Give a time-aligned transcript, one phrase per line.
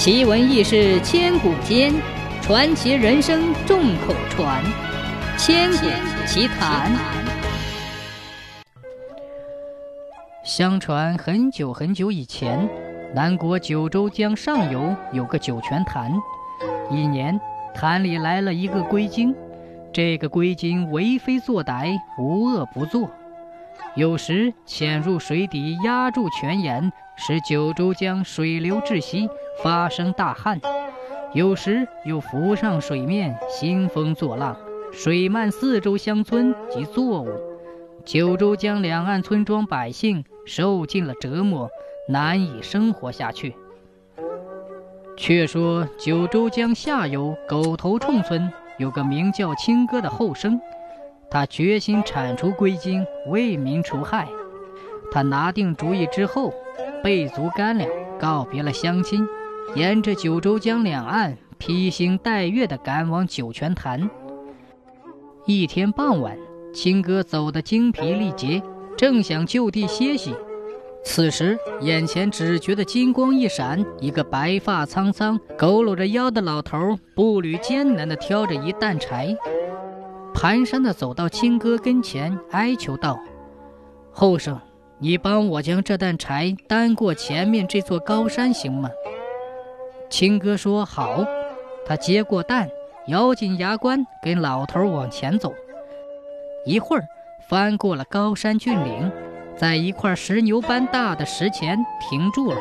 [0.00, 1.92] 奇闻异事千古间，
[2.40, 4.64] 传奇人生众口传。
[5.36, 5.86] 千古
[6.26, 6.90] 奇谈。
[10.42, 12.66] 相传很久很久以前，
[13.14, 16.10] 南国九州江上游有个酒泉潭。
[16.90, 17.38] 一年，
[17.74, 19.36] 潭里来了一个龟精。
[19.92, 23.10] 这个龟精为非作歹，无恶不作。
[23.96, 29.28] 有时潜入水底压住泉眼，使九州江水流窒息，
[29.62, 30.58] 发生大旱；
[31.34, 34.56] 有时又浮上水面，兴风作浪，
[34.92, 37.28] 水漫四周乡村及作物。
[38.04, 41.68] 九州江两岸村庄百姓受尽了折磨，
[42.08, 43.54] 难以生活下去。
[45.16, 50.58] 却说九州江下游狗头冲村有个名叫青哥的后生。
[51.30, 54.26] 他决心铲除龟精，为民除害。
[55.12, 56.52] 他拿定主意之后，
[57.04, 59.28] 备足干粮，告别了乡亲，
[59.76, 64.10] 沿着九州江两岸披星戴月地赶往九泉潭。
[65.46, 66.36] 一天傍晚，
[66.74, 68.62] 青哥走得精疲力竭，
[68.96, 70.34] 正想就地歇息，
[71.04, 79.36] 此时眼前只觉得金光一闪，一个白发苍苍、佝偻着腰的老头步履艰难地挑着一担柴。
[80.34, 83.18] 蹒跚地走到青哥跟前，哀求道
[84.10, 84.58] ：“后生，
[84.98, 88.90] 你帮我将这担柴担过前面这座高山，行吗？”
[90.10, 91.24] 青哥说：“好。”
[91.86, 92.68] 他接过担，
[93.06, 95.54] 咬紧牙关，跟老头往前走。
[96.66, 97.08] 一会儿，
[97.48, 99.10] 翻过了高山峻岭，
[99.56, 102.58] 在一块石牛般大的石前停住了。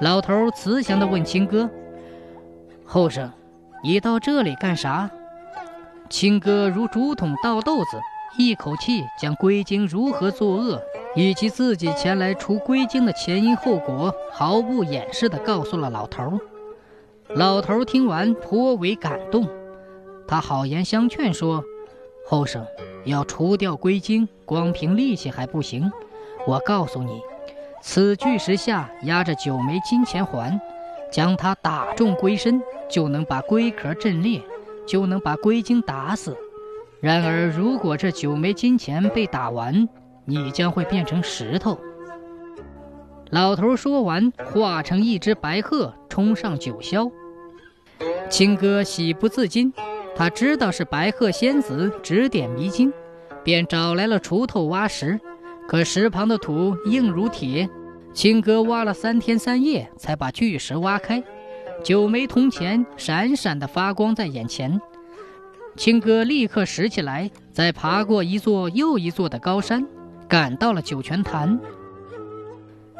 [0.00, 1.68] 老头慈祥地问青哥
[2.86, 3.30] ：“后生，
[3.84, 5.10] 你到这里干啥？”
[6.08, 8.00] 青哥如竹筒倒豆子，
[8.38, 10.82] 一口气将龟精如何作恶，
[11.14, 16.40] 以及自己前来除龟精的前因后果，毫不掩饰地告诉了老头。
[17.34, 19.48] 老头听完颇为感动，
[20.26, 21.64] 他好言相劝说
[22.26, 22.66] ：“后生
[23.04, 25.90] 要除掉龟精，光凭力气还不行。
[26.46, 27.20] 我告诉你，
[27.80, 30.60] 此巨石下压着九枚金钱环，
[31.10, 34.40] 将它打中龟身，就能把龟壳震裂。”
[34.84, 36.36] 就能把龟精打死。
[37.00, 39.88] 然而，如果这九枚金钱被打完，
[40.24, 41.78] 你将会变成石头。
[43.30, 47.08] 老头说完，化成一只白鹤，冲上九霄。
[48.30, 49.72] 青哥喜不自禁，
[50.16, 52.92] 他知道是白鹤仙子指点迷津，
[53.44, 55.20] 便找来了锄头挖石。
[55.68, 57.68] 可石旁的土硬如铁，
[58.12, 61.22] 青哥挖了三天三夜，才把巨石挖开。
[61.84, 64.80] 九枚铜钱闪闪的发光在眼前，
[65.76, 69.86] 青哥立刻拾起来，再爬过一座又一座的高山，
[70.28, 71.58] 赶到了九泉潭。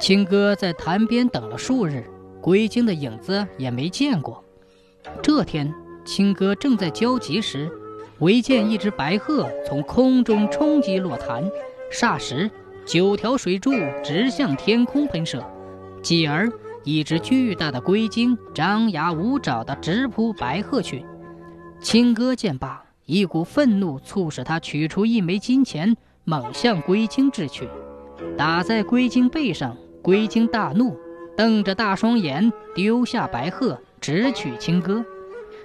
[0.00, 2.04] 青哥在潭边等了数日，
[2.40, 4.44] 龟精的影子也没见过。
[5.22, 5.72] 这天，
[6.04, 7.70] 青哥正在焦急时，
[8.18, 11.48] 唯见一只白鹤从空中冲击落潭，
[11.92, 12.50] 霎时
[12.84, 13.72] 九条水柱
[14.02, 15.44] 直向天空喷射，
[16.02, 16.50] 继而。
[16.84, 21.04] 一只巨大的龟精张牙舞爪地直扑白鹤去，
[21.82, 25.94] 青哥见罢，一股愤怒促使他取出一枚金钱，
[26.24, 27.68] 猛向龟精掷去，
[28.38, 29.76] 打在龟精背上。
[30.00, 30.96] 龟精大怒，
[31.36, 35.04] 瞪着大双眼，丢下白鹤，直取青哥。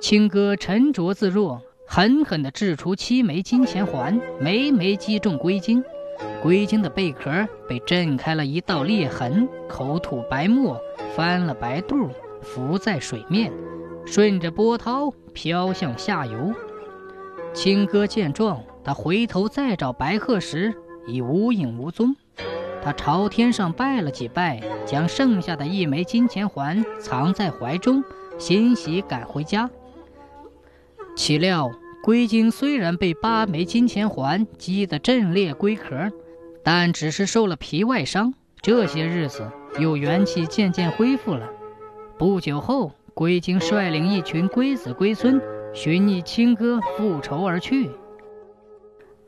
[0.00, 5.82] 青哥沉着自若，狠狠地掷出七枚金钱环，枚枚击中龟精。
[6.42, 7.30] 龟精的贝壳
[7.68, 10.78] 被震开了一道裂痕，口吐白沫，
[11.16, 12.08] 翻了白肚，
[12.42, 13.52] 浮在水面，
[14.04, 16.52] 顺着波涛飘向下游。
[17.52, 20.74] 青哥见状，他回头再找白鹤时，
[21.06, 22.14] 已无影无踪。
[22.84, 28.04] 他朝天上拜了几拜，将剩下的一枚金钱环藏在怀中，
[28.38, 29.70] 欣喜赶回家。
[31.16, 31.70] 岂料
[32.02, 36.12] 龟精虽然被八枚金钱环击得震裂龟壳。
[36.66, 39.46] 但只是受了皮外伤，这些日子
[39.78, 41.46] 又元气渐渐恢复了。
[42.16, 45.38] 不久后，龟精率领一群龟子龟孙
[45.74, 47.90] 寻觅青哥复仇而去。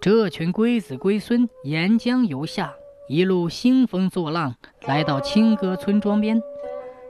[0.00, 2.72] 这群龟子龟孙沿江游下，
[3.08, 4.54] 一路兴风作浪，
[4.86, 6.42] 来到青哥村庄边。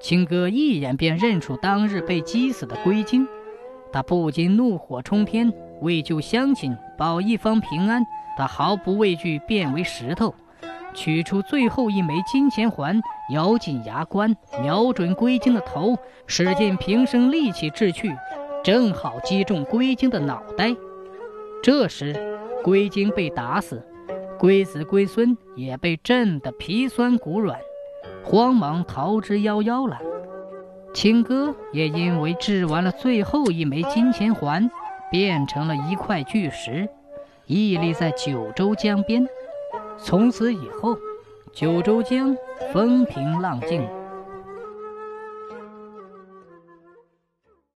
[0.00, 3.26] 青哥一眼便认出当日被击死的龟精，
[3.92, 8.04] 他不禁怒火冲天，为救乡亲，保一方平安。
[8.36, 10.32] 他毫不畏惧，变为石头，
[10.94, 13.00] 取出最后一枚金钱环，
[13.32, 15.98] 咬紧牙关，瞄准龟精的头，
[16.28, 18.16] 使尽平生力气掷去，
[18.62, 20.72] 正好击中龟精的脑袋。
[21.64, 23.84] 这时，龟精被打死，
[24.40, 27.60] 龟子龟孙也被震得皮酸骨软，
[28.24, 29.98] 慌忙逃之夭夭了。
[30.94, 34.70] 青哥也因为掷完了最后一枚金钱环，
[35.10, 36.88] 变成了一块巨石，
[37.44, 39.28] 屹立在九州江边。
[39.98, 40.96] 从此以后，
[41.52, 42.34] 九州江
[42.72, 43.86] 风平浪静。